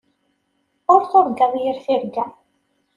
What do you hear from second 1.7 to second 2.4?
tirga.